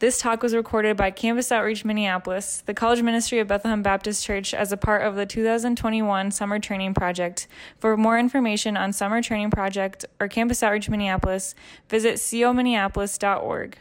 [0.00, 4.54] This talk was recorded by Campus Outreach Minneapolis, the College Ministry of Bethlehem Baptist Church,
[4.54, 7.48] as a part of the 2021 Summer Training Project.
[7.80, 11.56] For more information on Summer Training Project or Campus Outreach Minneapolis,
[11.88, 13.76] visit cominneapolis.org.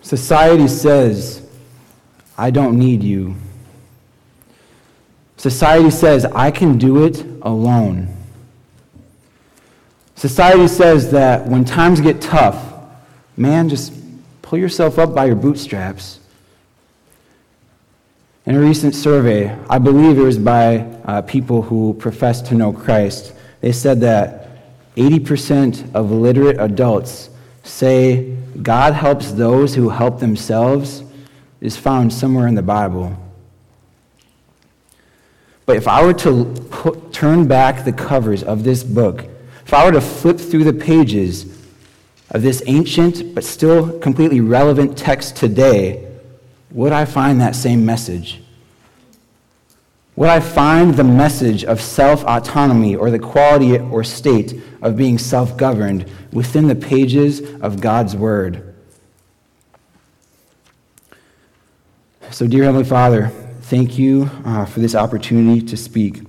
[0.00, 1.48] Society says,
[2.36, 3.36] I don't need you.
[5.36, 8.08] Society says, I can do it alone.
[10.16, 12.74] Society says that when times get tough,
[13.36, 14.01] man, just
[14.52, 16.20] pull yourself up by your bootstraps.
[18.44, 22.70] In a recent survey, I believe it was by uh, people who profess to know
[22.70, 23.32] Christ,
[23.62, 24.50] they said that
[24.96, 27.30] 80% of literate adults
[27.62, 31.02] say God helps those who help themselves
[31.62, 33.16] is found somewhere in the Bible.
[35.64, 39.24] But if I were to put, turn back the covers of this book,
[39.64, 41.51] if I were to flip through the pages
[42.32, 46.08] of this ancient but still completely relevant text today,
[46.70, 48.40] would I find that same message?
[50.16, 55.18] Would I find the message of self autonomy or the quality or state of being
[55.18, 58.74] self governed within the pages of God's Word?
[62.30, 63.28] So, dear Heavenly Father,
[63.62, 66.22] thank you uh, for this opportunity to speak.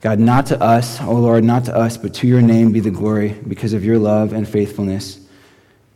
[0.00, 2.90] God, not to us, O Lord, not to us, but to your name be the
[2.90, 5.20] glory because of your love and faithfulness.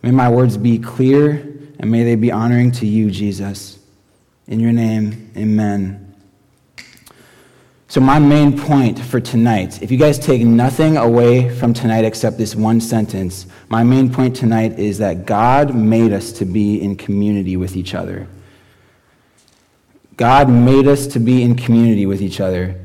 [0.03, 1.31] May my words be clear
[1.79, 3.79] and may they be honoring to you, Jesus.
[4.47, 6.07] In your name, amen.
[7.89, 12.39] So, my main point for tonight, if you guys take nothing away from tonight except
[12.39, 16.95] this one sentence, my main point tonight is that God made us to be in
[16.95, 18.29] community with each other.
[20.17, 22.77] God made us to be in community with each other.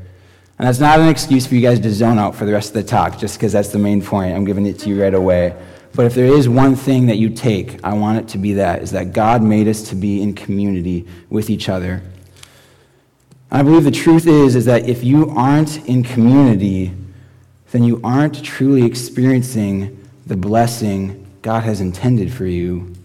[0.58, 2.74] And that's not an excuse for you guys to zone out for the rest of
[2.74, 4.34] the talk, just because that's the main point.
[4.34, 5.54] I'm giving it to you right away.
[5.94, 8.82] But if there is one thing that you take, I want it to be that,
[8.82, 12.02] is that God made us to be in community with each other.
[13.50, 16.92] I believe the truth is, is that if you aren't in community,
[17.70, 22.95] then you aren't truly experiencing the blessing God has intended for you.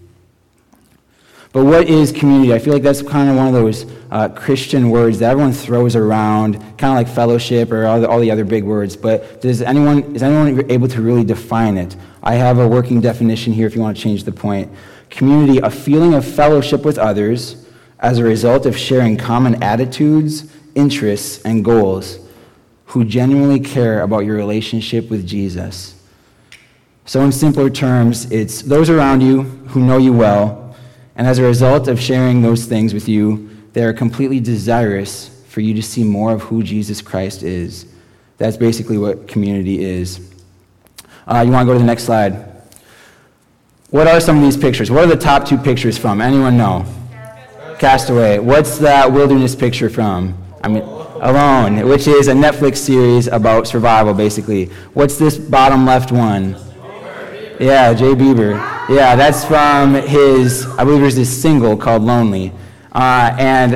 [1.53, 2.53] But what is community?
[2.53, 5.97] I feel like that's kind of one of those uh, Christian words that everyone throws
[5.97, 8.95] around, kind of like fellowship or all the, all the other big words.
[8.95, 11.97] But does anyone, is anyone able to really define it?
[12.23, 14.71] I have a working definition here if you want to change the point.
[15.09, 17.67] Community, a feeling of fellowship with others
[17.99, 22.19] as a result of sharing common attitudes, interests, and goals
[22.85, 26.01] who genuinely care about your relationship with Jesus.
[27.05, 30.60] So, in simpler terms, it's those around you who know you well
[31.15, 35.61] and as a result of sharing those things with you, they are completely desirous for
[35.61, 37.85] you to see more of who Jesus Christ is.
[38.37, 40.31] That's basically what community is.
[41.27, 42.47] Uh, you want to go to the next slide?
[43.89, 44.89] What are some of these pictures?
[44.89, 46.21] What are the top two pictures from?
[46.21, 46.85] Anyone know?
[47.77, 48.39] Castaway.
[48.39, 50.37] What's that wilderness picture from?
[50.63, 54.65] I mean, Alone, which is a Netflix series about survival, basically.
[54.93, 56.55] What's this bottom left one?
[57.59, 58.57] Yeah, Jay Bieber.
[58.91, 62.51] Yeah, that's from his, I believe there's this single called Lonely.
[62.91, 63.75] Uh, and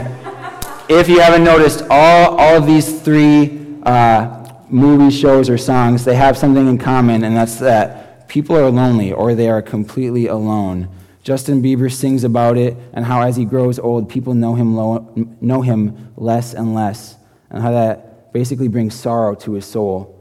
[0.90, 6.16] if you haven't noticed, all, all of these three uh, movies, shows, or songs, they
[6.16, 10.90] have something in common, and that's that people are lonely or they are completely alone.
[11.24, 15.62] Justin Bieber sings about it and how as he grows old, people know him, know
[15.62, 17.16] him less and less,
[17.50, 20.15] and how that basically brings sorrow to his soul.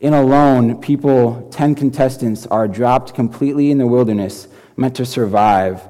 [0.00, 5.82] In Alone, people, 10 contestants, are dropped completely in the wilderness, meant to survive,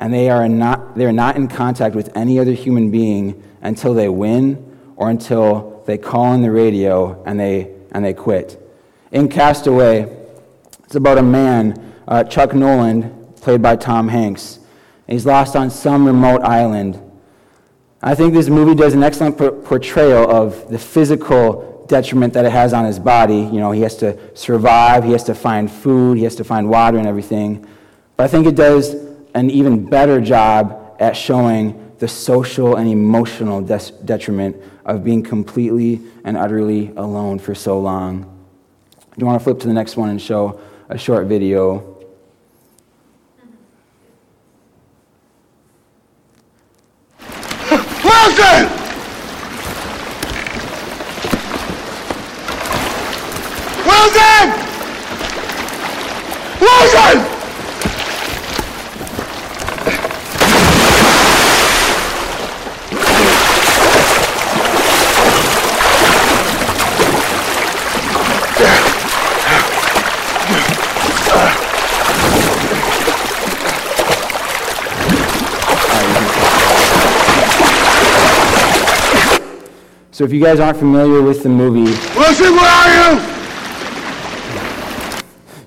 [0.00, 3.94] and they are not, they are not in contact with any other human being until
[3.94, 8.60] they win or until they call on the radio and they, and they quit.
[9.12, 10.12] In Castaway,
[10.82, 14.58] it's about a man, uh, Chuck Noland, played by Tom Hanks.
[15.06, 17.00] He's lost on some remote island.
[18.02, 22.72] I think this movie does an excellent portrayal of the physical detriment that it has
[22.72, 23.38] on his body.
[23.38, 26.68] You know, he has to survive, he has to find food, he has to find
[26.68, 27.66] water and everything.
[28.16, 28.94] But I think it does
[29.34, 36.00] an even better job at showing the social and emotional des- detriment of being completely
[36.24, 38.22] and utterly alone for so long.
[38.22, 41.91] Do you want to flip to the next one and show a short video?
[80.22, 81.90] So if you guys aren't familiar with the movie.
[82.16, 83.31] Listen, where are you?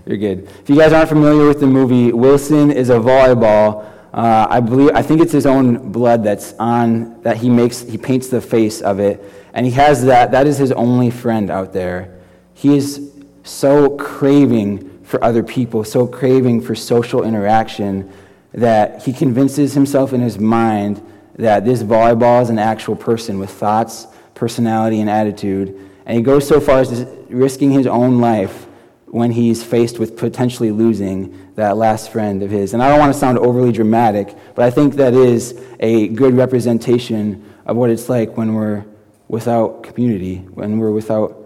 [0.06, 0.48] You're good.
[0.62, 3.92] If you guys aren't familiar with the movie, Wilson is a volleyball.
[4.14, 7.82] Uh, I believe I think it's his own blood that's on that he makes.
[7.82, 9.24] He paints the face of it,
[9.54, 10.32] and he has that.
[10.32, 12.20] That is his only friend out there.
[12.54, 13.12] He is
[13.44, 18.12] so craving for other people, so craving for social interaction
[18.54, 21.02] that he convinces himself in his mind
[21.38, 24.06] that this volleyball is an actual person with thoughts,
[24.36, 25.70] personality, and attitude.
[26.06, 28.68] And he goes so far as risking his own life
[29.08, 32.74] when he's faced with potentially losing that last friend of his.
[32.74, 36.36] And I don't want to sound overly dramatic, but I think that is a good
[36.36, 38.86] representation of what it's like when we're
[39.28, 41.46] without community, when we're without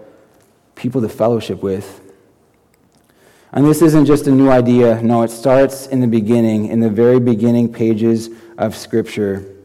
[0.76, 2.02] people to fellowship with.
[3.52, 5.02] And this isn't just a new idea.
[5.02, 9.56] No, it starts in the beginning, in the very beginning pages of Scripture.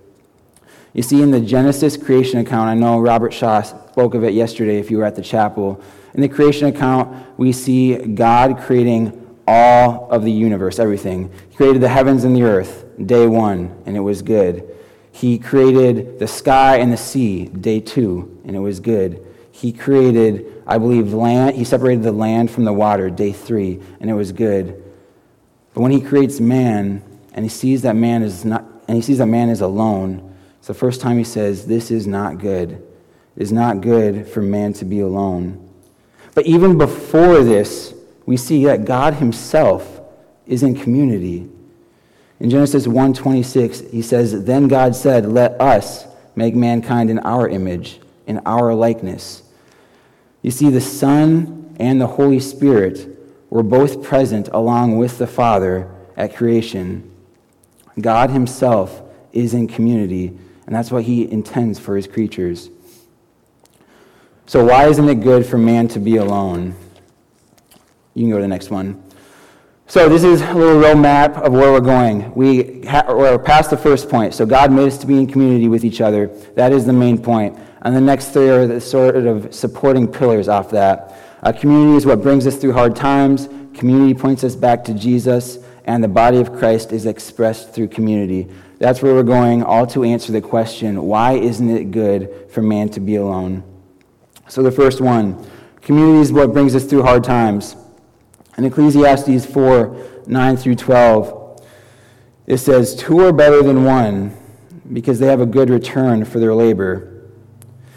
[0.94, 4.79] You see, in the Genesis creation account, I know Robert Shaw spoke of it yesterday
[4.79, 5.82] if you were at the chapel.
[6.14, 11.31] In the creation account, we see God creating all of the universe, everything.
[11.50, 14.75] He created the heavens and the earth, day one, and it was good.
[15.12, 19.25] He created the sky and the sea, day two, and it was good.
[19.52, 21.56] He created, I believe, land.
[21.56, 24.82] He separated the land from the water, day three, and it was good.
[25.72, 27.02] But when he creates man,
[27.32, 30.69] and he sees that man is not, and he sees that man is alone, it's
[30.69, 32.72] the first time he says, This is not good.
[33.37, 35.61] It is not good for man to be alone.
[36.34, 37.94] But even before this,
[38.26, 40.00] we see that God himself
[40.46, 41.48] is in community.
[42.40, 48.00] In Genesis 1:26, he says, "Then God said, "Let us make mankind in our image,
[48.26, 49.42] in our likeness."
[50.42, 53.08] You see the Son and the Holy Spirit
[53.50, 57.04] were both present along with the Father at creation.
[58.00, 59.02] God himself
[59.32, 60.32] is in community,
[60.66, 62.69] and that's what he intends for his creatures.
[64.46, 66.75] So, why isn't it good for man to be alone?
[68.14, 69.02] You can go to the next one.
[69.87, 72.32] So, this is a little road map of where we're going.
[72.35, 74.35] We ha- we're past the first point.
[74.35, 76.26] So, God made us to be in community with each other.
[76.56, 77.58] That is the main point.
[77.82, 81.17] And the next three are the sort of supporting pillars off that.
[81.61, 86.02] Community is what brings us through hard times, community points us back to Jesus, and
[86.02, 88.49] the body of Christ is expressed through community.
[88.79, 92.88] That's where we're going, all to answer the question why isn't it good for man
[92.90, 93.62] to be alone?
[94.49, 95.46] So, the first one
[95.81, 97.76] community is what brings us through hard times.
[98.56, 101.67] In Ecclesiastes 4 9 through 12,
[102.46, 104.37] it says, Two are better than one
[104.93, 107.11] because they have a good return for their labor.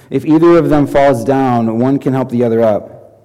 [0.10, 3.22] If either of them falls down, one can help the other up.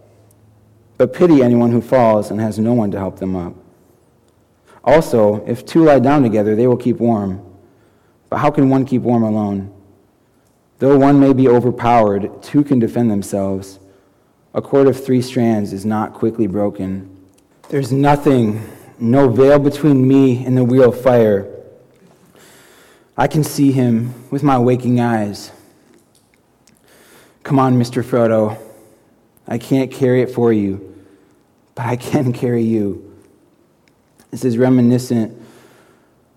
[0.99, 3.55] But pity anyone who falls and has no one to help them up.
[4.85, 7.45] Also, if two lie down together, they will keep warm.
[8.29, 9.73] But how can one keep warm alone?
[10.82, 13.79] Though one may be overpowered, two can defend themselves.
[14.52, 17.25] A cord of three strands is not quickly broken.
[17.69, 18.69] There's nothing,
[18.99, 21.49] no veil between me and the wheel of fire.
[23.17, 25.52] I can see him with my waking eyes.
[27.44, 28.02] Come on, Mr.
[28.02, 28.61] Frodo.
[29.46, 31.00] I can't carry it for you,
[31.76, 33.23] but I can carry you.
[34.32, 35.40] This is reminiscent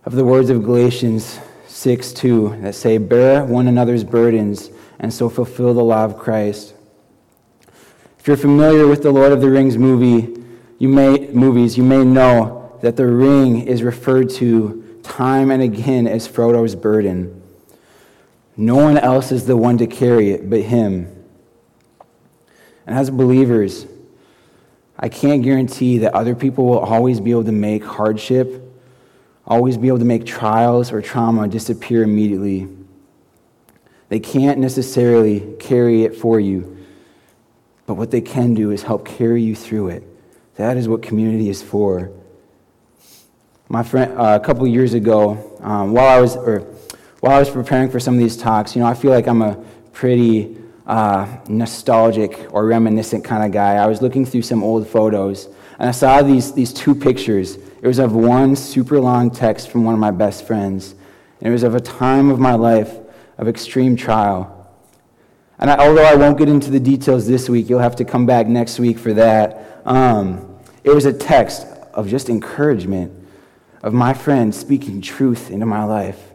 [0.06, 1.40] of the words of Galatians
[1.76, 6.74] 6 2 that say, Bear one another's burdens and so fulfill the law of Christ.
[8.18, 10.42] If you're familiar with the Lord of the Rings movie,
[10.80, 16.08] you may, movies, you may know that the ring is referred to time and again
[16.08, 17.42] as Frodo's burden.
[18.56, 21.26] No one else is the one to carry it but him.
[22.88, 23.86] And as believers,
[24.98, 28.65] I can't guarantee that other people will always be able to make hardship
[29.48, 32.68] always be able to make trials or trauma disappear immediately.
[34.10, 36.78] They can't necessarily carry it for you,
[37.86, 40.04] but what they can do is help carry you through it.
[40.56, 42.12] That is what community is for.
[43.68, 46.60] My friend, uh, a couple years ago, um, while I was or
[47.20, 49.42] while I was preparing for some of these talks, you know, I feel like I'm
[49.42, 49.56] a
[49.92, 53.76] pretty uh, nostalgic or reminiscent kind of guy.
[53.76, 55.48] I was looking through some old photos,
[55.80, 59.84] and I saw these these two pictures it was of one super long text from
[59.84, 60.96] one of my best friends.
[61.40, 62.92] And it was of a time of my life
[63.38, 64.76] of extreme trial.
[65.60, 68.26] And I, although I won't get into the details this week, you'll have to come
[68.26, 69.84] back next week for that.
[69.86, 73.14] Um, it was a text of just encouragement,
[73.84, 76.32] of my friend speaking truth into my life,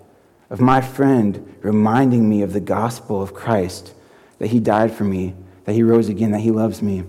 [0.50, 3.92] of my friend reminding me of the gospel of Christ,
[4.38, 7.02] that he died for me, that he rose again, that he loves me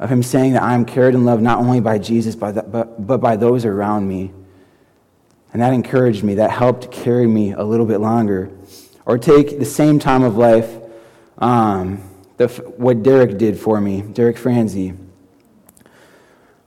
[0.00, 3.06] of him saying that I am cared and loved not only by Jesus, but, but,
[3.06, 4.32] but by those around me.
[5.52, 8.50] And that encouraged me, that helped carry me a little bit longer.
[9.04, 10.78] Or take the same time of life
[11.38, 12.02] um,
[12.38, 14.94] the, what Derek did for me, Derek Franzi.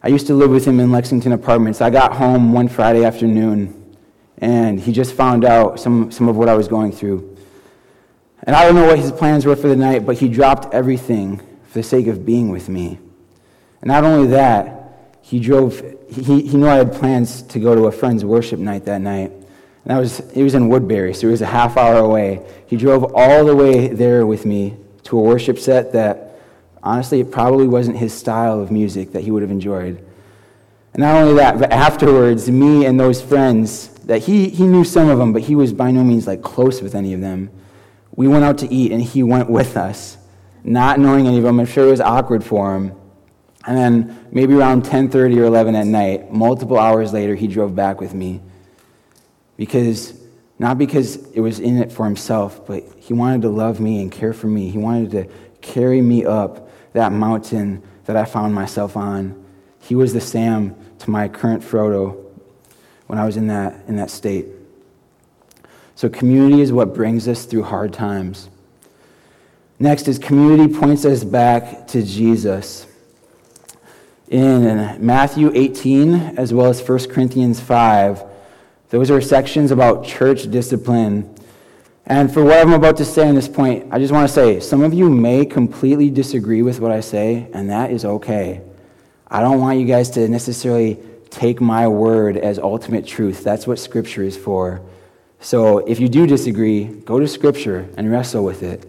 [0.03, 1.81] I used to live with him in Lexington Apartments.
[1.81, 3.97] I got home one Friday afternoon,
[4.37, 7.35] and he just found out some, some of what I was going through.
[8.43, 11.37] And I don't know what his plans were for the night, but he dropped everything
[11.37, 12.99] for the sake of being with me.
[13.83, 17.85] And not only that, he drove, he, he knew I had plans to go to
[17.85, 19.29] a friend's worship night that night.
[19.31, 19.45] And
[19.85, 22.43] that was, it was in Woodbury, so it was a half hour away.
[22.65, 26.33] He drove all the way there with me to a worship set that
[26.83, 30.03] Honestly, it probably wasn't his style of music that he would have enjoyed.
[30.93, 35.07] And not only that, but afterwards, me and those friends, that he, he knew some
[35.07, 37.49] of them, but he was by no means like close with any of them.
[38.15, 40.17] We went out to eat and he went with us,
[40.63, 41.59] not knowing any of them.
[41.59, 42.91] I'm sure it was awkward for him.
[43.65, 48.01] And then maybe around 10:30 or 11 at night, multiple hours later, he drove back
[48.01, 48.41] with me.
[49.55, 50.13] Because
[50.59, 54.11] not because it was in it for himself, but he wanted to love me and
[54.11, 54.69] care for me.
[54.69, 55.27] He wanted to
[55.61, 59.43] carry me up that mountain that I found myself on.
[59.79, 62.17] He was the Sam to my current Frodo
[63.07, 64.45] when I was in that, in that state.
[65.95, 68.49] So, community is what brings us through hard times.
[69.79, 72.87] Next is community points us back to Jesus.
[74.33, 78.23] In Matthew 18, as well as 1 Corinthians 5,
[78.89, 81.33] those are sections about church discipline
[82.05, 84.59] and for what I'm about to say on this point, I just want to say
[84.59, 88.61] some of you may completely disagree with what I say, and that is okay.
[89.29, 90.99] I don't want you guys to necessarily
[91.29, 93.43] take my word as ultimate truth.
[93.43, 94.81] That's what Scripture is for.
[95.39, 98.85] So if you do disagree, go to Scripture and wrestle with it.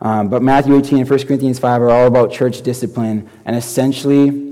[0.00, 4.47] Um, but Matthew 18 and 1 Corinthians 5 are all about church discipline and essentially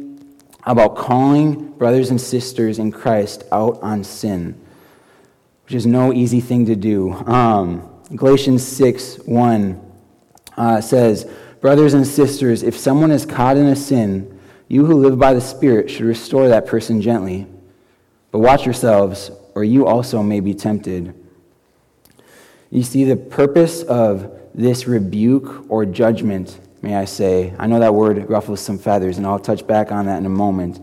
[0.66, 4.60] about calling brothers and sisters in Christ out on sin
[5.66, 7.12] which is no easy thing to do.
[7.12, 9.92] Um, Galatians 6 1
[10.56, 11.28] uh, says,
[11.60, 15.40] Brothers and sisters, if someone is caught in a sin, you who live by the
[15.40, 17.48] Spirit should restore that person gently.
[18.30, 21.12] But watch yourselves, or you also may be tempted.
[22.70, 27.94] You see, the purpose of this rebuke or judgment, may I say, I know that
[27.94, 30.80] word ruffles some feathers, and I'll touch back on that in a moment,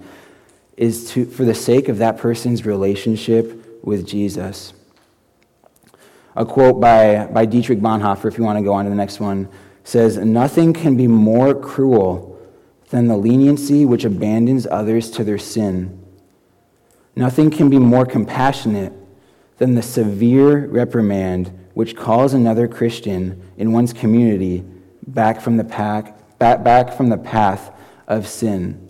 [0.75, 4.73] is to, for the sake of that person's relationship with Jesus.
[6.35, 9.21] A quote by, by Dietrich Bonhoeffer, if you want to go on to the next
[9.21, 9.47] one,
[9.85, 12.37] says, Nothing can be more cruel
[12.89, 16.03] than the leniency which abandons others to their sin.
[17.15, 18.91] Nothing can be more compassionate
[19.57, 24.65] than the severe reprimand which calls another Christian in one's community
[25.07, 27.71] back from the, pack, back, back from the path
[28.07, 28.89] of sin.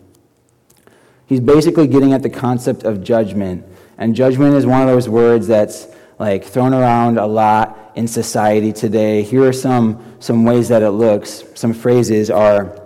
[1.25, 3.65] He's basically getting at the concept of judgment
[3.97, 5.87] and judgment is one of those words that's
[6.19, 9.21] like thrown around a lot in society today.
[9.23, 11.43] Here are some, some ways that it looks.
[11.55, 12.79] Some phrases are,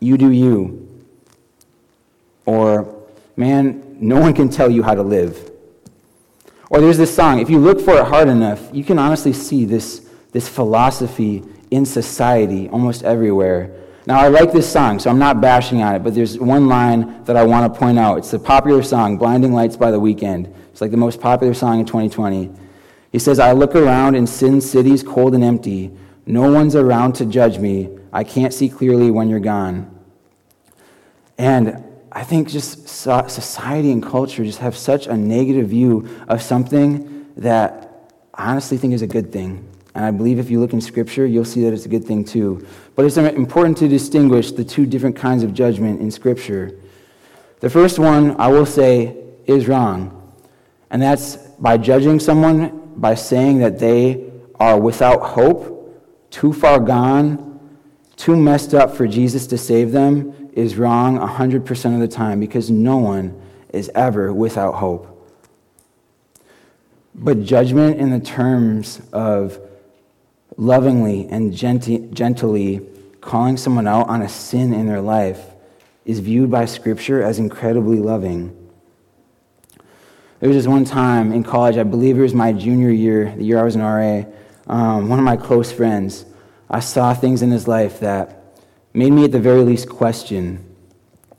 [0.00, 1.04] you do you.
[2.46, 3.02] Or,
[3.36, 5.50] man, no one can tell you how to live.
[6.70, 9.64] Or there's this song, if you look for it hard enough, you can honestly see
[9.64, 10.03] this,
[10.34, 13.74] this philosophy in society almost everywhere
[14.06, 17.24] now, I like this song, so I'm not bashing on it, but there's one line
[17.24, 18.18] that I want to point out.
[18.18, 20.54] It's the popular song, Blinding Lights by The Weeknd.
[20.70, 22.50] It's like the most popular song in 2020.
[23.12, 25.90] He says, I look around in Sin City's cold and empty.
[26.26, 27.96] No one's around to judge me.
[28.12, 29.90] I can't see clearly when you're gone.
[31.38, 37.32] And I think just society and culture just have such a negative view of something
[37.38, 39.66] that I honestly think is a good thing.
[39.94, 42.24] And I believe if you look in Scripture, you'll see that it's a good thing
[42.24, 42.66] too.
[42.96, 46.76] But it's important to distinguish the two different kinds of judgment in Scripture.
[47.60, 50.32] The first one, I will say, is wrong.
[50.90, 57.60] And that's by judging someone by saying that they are without hope, too far gone,
[58.16, 62.70] too messed up for Jesus to save them, is wrong 100% of the time because
[62.70, 63.40] no one
[63.72, 65.10] is ever without hope.
[67.14, 69.60] But judgment in the terms of
[70.56, 72.80] lovingly and gently
[73.20, 75.40] calling someone out on a sin in their life
[76.04, 78.54] is viewed by Scripture as incredibly loving.
[80.40, 83.44] There was this one time in college, I believe it was my junior year, the
[83.44, 84.24] year I was in RA,
[84.66, 86.26] um, one of my close friends,
[86.68, 88.44] I saw things in his life that
[88.92, 90.76] made me at the very least question,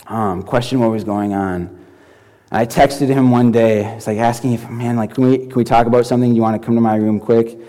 [0.07, 1.85] um, question what was going on.
[2.51, 5.63] I texted him one day, it's like asking if, man, like, can we, can we
[5.63, 6.33] talk about something?
[6.33, 7.59] You want to come to my room quick?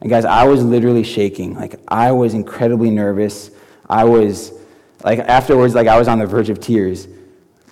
[0.00, 1.54] And guys, I was literally shaking.
[1.54, 3.50] Like, I was incredibly nervous.
[3.88, 4.52] I was,
[5.02, 7.08] like, afterwards, like, I was on the verge of tears.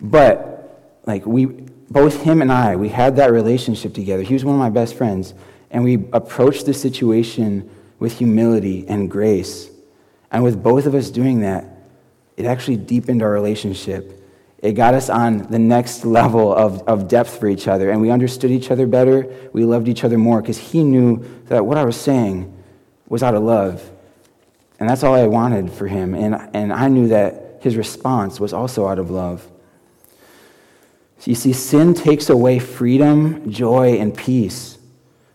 [0.00, 4.22] But, like, we, both him and I, we had that relationship together.
[4.22, 5.34] He was one of my best friends.
[5.70, 9.70] And we approached the situation with humility and grace.
[10.30, 11.66] And with both of us doing that,
[12.36, 14.21] it actually deepened our relationship.
[14.62, 18.10] It got us on the next level of, of depth for each other, and we
[18.10, 19.26] understood each other better.
[19.52, 22.56] We loved each other more because he knew that what I was saying
[23.08, 23.90] was out of love.
[24.78, 26.14] And that's all I wanted for him.
[26.14, 29.48] And, and I knew that his response was also out of love.
[31.18, 34.78] So you see, sin takes away freedom, joy, and peace.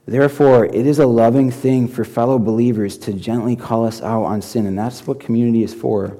[0.05, 4.41] Therefore, it is a loving thing for fellow believers to gently call us out on
[4.41, 6.17] sin, and that's what community is for.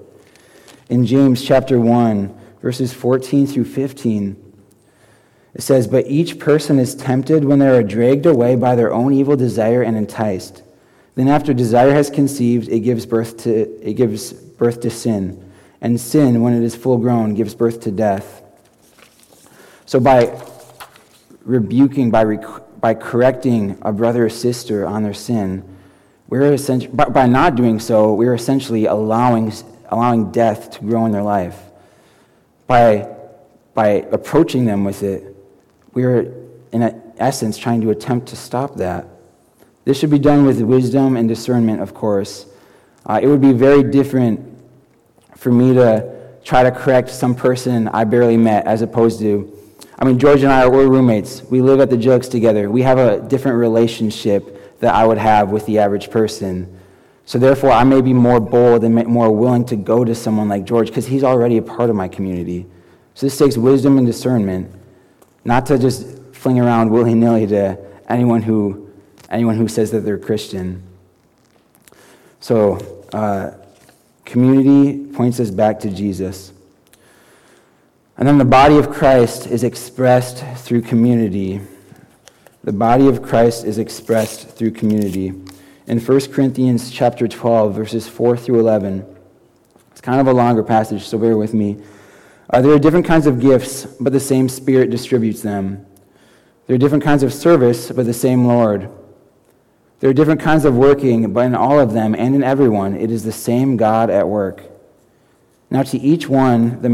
[0.90, 4.48] In James chapter 1, verses 14 through 15,
[5.54, 9.14] it says, But each person is tempted when they are dragged away by their own
[9.14, 10.64] evil desire and enticed.
[11.16, 15.52] Then after desire has conceived, it gives birth to, it gives birth to sin.
[15.82, 18.44] And sin, when it is full grown, gives birth to death.
[19.88, 20.40] So by
[21.42, 25.68] rebuking, by, rec- by correcting a brother or sister on their sin,
[26.28, 29.52] we're essentially, by, by not doing so, we're essentially allowing,
[29.90, 31.58] allowing death to grow in their life.
[32.67, 33.09] By,
[33.74, 35.36] by approaching them with it,
[35.93, 36.33] we're
[36.71, 39.07] in essence trying to attempt to stop that.
[39.86, 42.45] This should be done with wisdom and discernment, of course.
[43.05, 44.41] Uh, it would be very different
[45.36, 49.57] for me to try to correct some person I barely met as opposed to
[50.00, 51.41] I mean, George and I, are we're roommates.
[51.43, 52.69] We live at the Jugs together.
[52.69, 56.76] We have a different relationship that I would have with the average person.
[57.27, 60.63] So therefore, I may be more bold and more willing to go to someone like
[60.63, 62.65] George because he's already a part of my community.
[63.15, 64.72] So this takes wisdom and discernment,
[65.43, 68.89] not to just fling around willy-nilly to anyone who,
[69.29, 70.81] anyone who says that they're Christian.
[72.39, 73.51] So uh,
[74.24, 76.53] community points us back to Jesus.
[78.15, 81.60] And then the body of Christ is expressed through community.
[82.63, 85.34] The body of Christ is expressed through community.
[85.88, 89.06] In 1 Corinthians chapter 12, verses 4 through 11,
[89.89, 91.82] it's kind of a longer passage, so bear with me.
[92.50, 95.86] Uh, there are different kinds of gifts, but the same Spirit distributes them.
[96.65, 98.89] There are different kinds of service, but the same Lord.
[100.02, 103.10] There are different kinds of working, but in all of them and in everyone, it
[103.10, 104.63] is the same God at work.
[105.69, 106.89] Now, to each one, the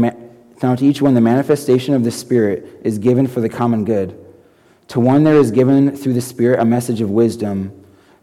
[0.62, 4.18] now, to each one, the manifestation of the Spirit is given for the common good.
[4.88, 7.83] To one, there is given through the Spirit a message of wisdom,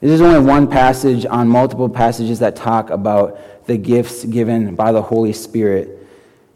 [0.00, 4.92] This is only one passage on multiple passages that talk about the gifts given by
[4.92, 6.06] the Holy Spirit.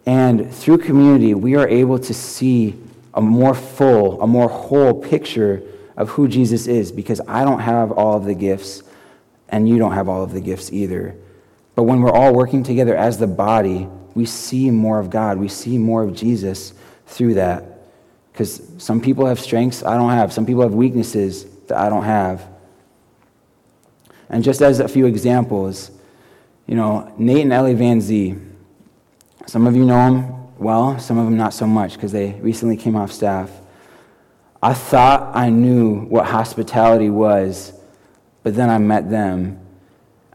[0.07, 2.79] And through community, we are able to see
[3.15, 5.63] a more full, a more whole picture
[5.97, 8.83] of who Jesus is because I don't have all of the gifts,
[9.49, 11.17] and you don't have all of the gifts either.
[11.75, 15.39] But when we're all working together as the body, we see more of God.
[15.39, 16.75] We see more of Jesus
[17.07, 17.65] through that.
[18.33, 22.05] Because some people have strengths I don't have, some people have weaknesses that I don't
[22.05, 22.47] have.
[24.33, 25.93] And just as a few examples,
[26.67, 28.35] you know, Nate and Ellie Van Zee,
[29.47, 32.77] some of you know them well, some of them not so much because they recently
[32.77, 33.51] came off staff.
[34.63, 37.73] I thought I knew what hospitality was,
[38.43, 39.63] but then I met them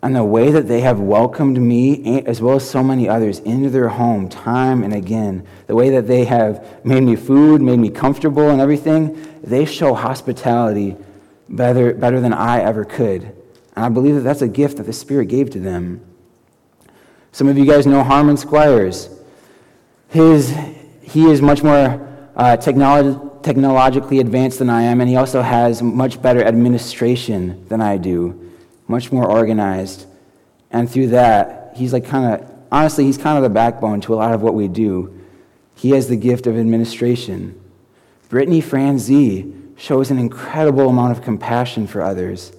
[0.03, 3.69] and the way that they have welcomed me, as well as so many others, into
[3.69, 7.89] their home time and again, the way that they have made me food, made me
[7.89, 10.95] comfortable, and everything, they show hospitality
[11.49, 13.35] better, better than I ever could.
[13.77, 16.01] And I believe that that's a gift that the Spirit gave to them.
[17.31, 19.07] Some of you guys know Harmon Squires.
[20.09, 20.51] His,
[21.03, 25.83] he is much more uh, technolog- technologically advanced than I am, and he also has
[25.83, 28.51] much better administration than I do
[28.87, 30.07] much more organized.
[30.71, 34.17] And through that, he's like kind of, honestly, he's kind of the backbone to a
[34.17, 35.23] lot of what we do.
[35.75, 37.61] He has the gift of administration.
[38.27, 42.53] Brittany Franzi shows an incredible amount of compassion for others.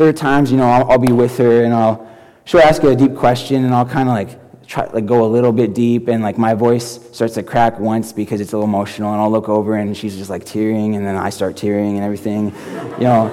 [0.00, 2.08] There are times, you know, I'll, I'll be with her and I'll,
[2.46, 5.52] she'll ask a deep question and I'll kind of like try like go a little
[5.52, 9.12] bit deep and like my voice starts to crack once because it's a little emotional
[9.12, 12.02] and I'll look over and she's just like tearing and then I start tearing and
[12.02, 12.46] everything,
[12.96, 13.28] you know.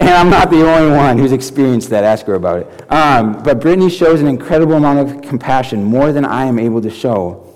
[0.00, 2.02] And I'm not the only one who's experienced that.
[2.02, 2.90] Ask her about it.
[2.90, 6.88] Um, but Brittany shows an incredible amount of compassion, more than I am able to
[6.88, 7.54] show.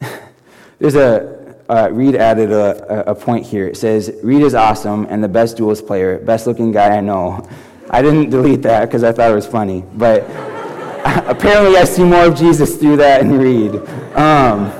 [0.80, 1.33] There's a,
[1.74, 3.66] uh, Reed added a, a point here.
[3.66, 7.48] It says, Reed is awesome and the best duels player, best looking guy I know.
[7.90, 9.84] I didn't delete that because I thought it was funny.
[9.94, 10.22] But
[11.26, 13.74] apparently, I see more of Jesus through that and Reed.
[14.16, 14.72] Um,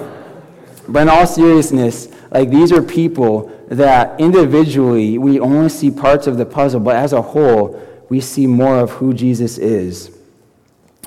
[0.88, 6.36] but in all seriousness, like these are people that individually we only see parts of
[6.36, 10.16] the puzzle, but as a whole, we see more of who Jesus is.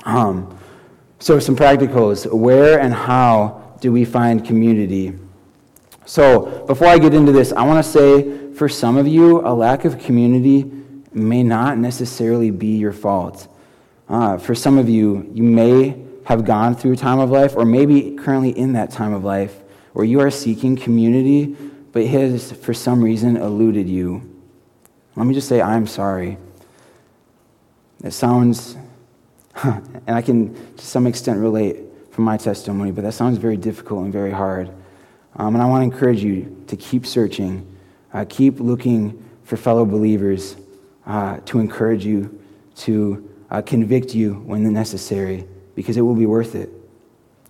[0.04, 0.58] Um,
[1.18, 2.30] so, some practicals.
[2.30, 5.14] Where and how do we find community?
[6.08, 9.52] So, before I get into this, I want to say for some of you, a
[9.52, 10.64] lack of community
[11.12, 13.46] may not necessarily be your fault.
[14.08, 17.66] Uh, for some of you, you may have gone through a time of life, or
[17.66, 19.54] maybe currently in that time of life,
[19.92, 21.54] where you are seeking community,
[21.92, 24.22] but it has, for some reason, eluded you.
[25.14, 26.38] Let me just say, I'm sorry.
[28.02, 28.78] It sounds,
[29.62, 31.76] and I can to some extent relate
[32.12, 34.72] from my testimony, but that sounds very difficult and very hard.
[35.38, 37.64] Um, and I want to encourage you to keep searching,
[38.12, 40.56] uh, keep looking for fellow believers
[41.06, 42.42] uh, to encourage you,
[42.76, 46.70] to uh, convict you when necessary, because it will be worth it.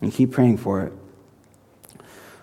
[0.01, 0.93] And keep praying for it.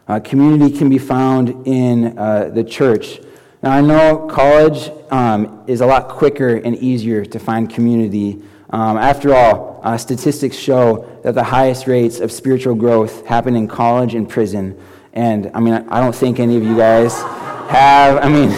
[0.08, 3.20] Uh, community can be found in uh, the church.
[3.64, 8.42] Now, I know college um, is a lot quicker and easier to find community.
[8.72, 13.68] Um, after all, uh, statistics show that the highest rates of spiritual growth happen in
[13.68, 14.80] college and prison.
[15.16, 17.14] And I mean, I don't think any of you guys
[17.70, 18.52] have, I mean,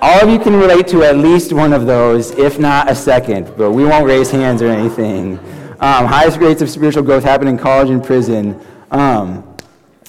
[0.00, 3.52] all of you can relate to at least one of those, if not a second,
[3.56, 5.38] but we won't raise hands or anything.
[5.80, 8.60] Um, highest rates of spiritual growth happen in college and prison.
[8.92, 9.44] Um,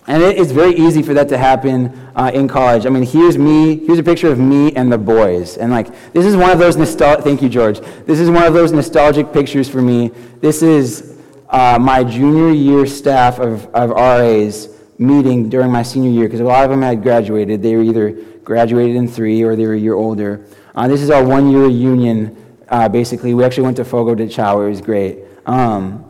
[0.06, 2.86] and it, it's very easy for that to happen uh, in college.
[2.86, 5.58] I mean, here's me, here's a picture of me and the boys.
[5.58, 7.80] And like, this is one of those nostalgic, thank you, George.
[8.06, 10.12] This is one of those nostalgic pictures for me.
[10.42, 11.18] This is
[11.50, 14.70] uh, my junior year staff of, of RAs
[15.06, 17.62] meeting during my senior year, because a lot of them had graduated.
[17.62, 18.12] They were either
[18.44, 20.46] graduated in three or they were a year older.
[20.76, 22.36] Uh, this is our one year reunion,
[22.70, 23.34] uh, basically.
[23.34, 25.20] We actually went to Fogo de Chao, it was great.
[25.46, 26.06] Um,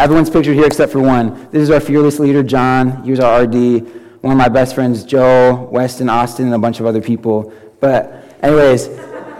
[0.00, 1.50] Everyone's pictured here except for one.
[1.50, 3.04] This is our fearless leader, John.
[3.04, 3.54] Here's our RD.
[4.22, 7.52] One of my best friends, Joe, Weston, Austin, and a bunch of other people.
[7.80, 8.88] But, anyways,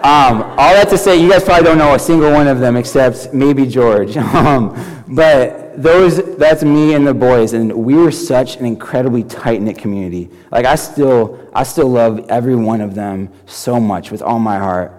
[0.02, 2.76] um, all that to say, you guys probably don't know a single one of them
[2.76, 4.16] except maybe George.
[4.40, 9.60] Um, but those, that's me and the boys, and we were such an incredibly tight
[9.60, 10.30] knit community.
[10.50, 14.56] Like I still, I still love every one of them so much with all my
[14.58, 14.92] heart.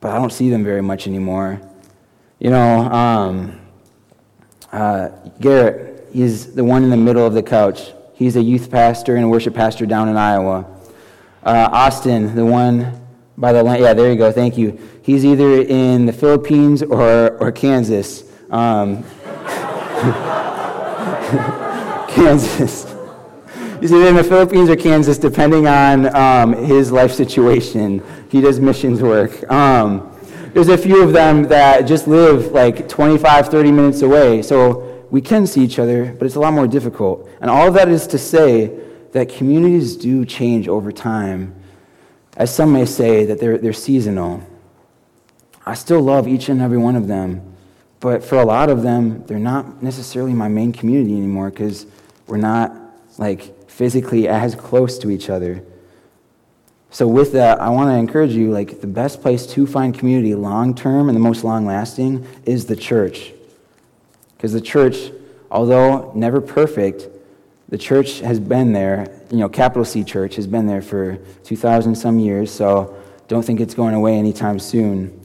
[0.00, 1.60] But I don't see them very much anymore.
[2.38, 3.60] You know, um,
[4.72, 5.08] uh,
[5.40, 7.92] Garrett, he's the one in the middle of the couch.
[8.14, 10.66] He's a youth pastor and worship pastor down in Iowa.
[11.42, 13.05] Uh, Austin, the one
[13.38, 14.78] by the line, yeah, there you go, thank you.
[15.02, 18.24] He's either in the Philippines or, or Kansas.
[18.50, 19.02] Um,
[22.08, 22.94] Kansas.
[23.80, 28.02] He's either in the Philippines or Kansas, depending on um, his life situation.
[28.30, 29.48] He does missions work.
[29.50, 30.12] Um,
[30.54, 34.40] there's a few of them that just live like 25, 30 minutes away.
[34.40, 37.28] So we can see each other, but it's a lot more difficult.
[37.42, 38.80] And all of that is to say
[39.12, 41.54] that communities do change over time.
[42.36, 44.42] As some may say, that they're, they're seasonal.
[45.64, 47.56] I still love each and every one of them,
[47.98, 51.86] but for a lot of them, they're not necessarily my main community anymore because
[52.26, 52.72] we're not
[53.18, 55.64] like physically as close to each other.
[56.90, 60.34] So with that, I want to encourage you like the best place to find community
[60.34, 63.32] long term and the most long lasting is the church.
[64.36, 65.10] Because the church,
[65.50, 67.08] although never perfect,
[67.68, 71.94] the church has been there, you know, capital C church has been there for 2,000
[71.94, 72.96] some years, so
[73.28, 75.20] don't think it's going away anytime soon.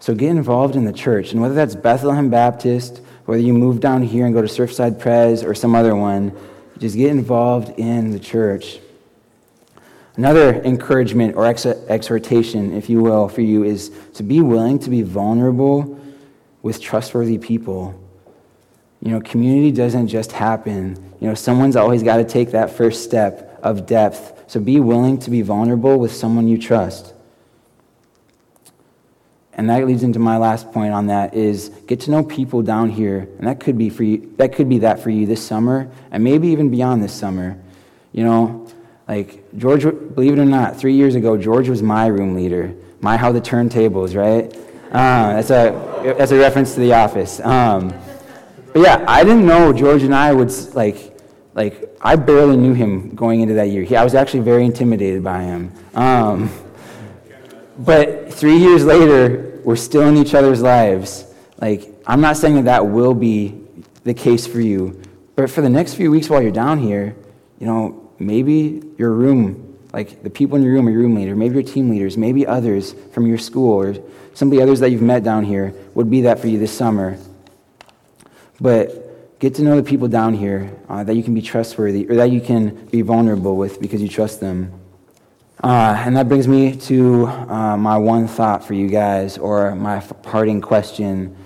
[0.00, 1.32] So get involved in the church.
[1.32, 5.42] And whether that's Bethlehem Baptist, whether you move down here and go to Surfside Pres
[5.42, 6.36] or some other one,
[6.78, 8.78] just get involved in the church.
[10.16, 14.90] Another encouragement or ex- exhortation, if you will, for you is to be willing to
[14.90, 15.98] be vulnerable
[16.62, 17.98] with trustworthy people.
[19.00, 20.96] You know, community doesn't just happen.
[21.20, 24.44] You know, someone's always got to take that first step of depth.
[24.48, 27.14] So be willing to be vulnerable with someone you trust.
[29.52, 32.90] And that leads into my last point on that is get to know people down
[32.90, 33.28] here.
[33.38, 36.22] And that could be for you that could be that for you this summer and
[36.22, 37.58] maybe even beyond this summer.
[38.12, 38.68] You know,
[39.08, 42.74] like, George, believe it or not, three years ago, George was my room leader.
[43.00, 44.54] My How the Turntables, right?
[44.92, 47.40] Uh, that's, a, that's a reference to The Office.
[47.40, 47.94] Um,
[48.72, 51.18] but yeah, I didn't know George and I would, like,
[51.54, 53.82] like I barely knew him going into that year.
[53.82, 55.72] He, I was actually very intimidated by him.
[55.94, 56.50] Um,
[57.78, 61.24] but three years later, we're still in each other's lives.
[61.60, 63.60] Like, I'm not saying that that will be
[64.04, 65.00] the case for you,
[65.36, 67.14] but for the next few weeks while you're down here,
[67.58, 71.54] you know, maybe your room like the people in your room, your room leader, maybe
[71.54, 73.96] your team leaders, maybe others from your school, or
[74.34, 77.18] simply others that you've met down here would be that for you this summer.
[78.60, 82.16] But get to know the people down here uh, that you can be trustworthy or
[82.16, 84.72] that you can be vulnerable with because you trust them.
[85.62, 90.00] Uh, and that brings me to uh, my one thought for you guys, or my
[90.22, 91.36] parting question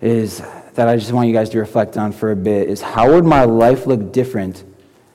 [0.00, 0.42] is
[0.74, 3.24] that I just want you guys to reflect on for a bit is how would
[3.24, 4.64] my life look different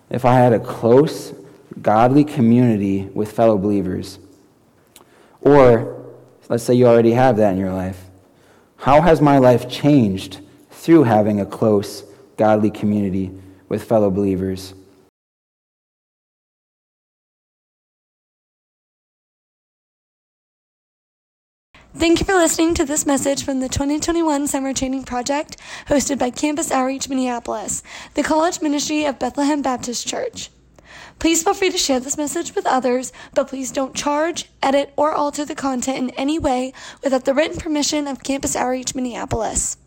[0.09, 1.33] if I had a close,
[1.81, 4.19] godly community with fellow believers?
[5.41, 6.05] Or,
[6.47, 8.03] let's say you already have that in your life.
[8.77, 10.41] How has my life changed
[10.77, 12.03] through having a close,
[12.37, 13.31] godly community
[13.67, 14.73] with fellow believers?
[21.95, 26.29] Thank you for listening to this message from the 2021 Summer Training Project hosted by
[26.29, 27.81] Campus Outreach Minneapolis,
[28.13, 30.51] the college ministry of Bethlehem Baptist Church.
[31.17, 35.11] Please feel free to share this message with others, but please don't charge, edit, or
[35.11, 36.71] alter the content in any way
[37.03, 39.77] without the written permission of Campus Outreach Minneapolis.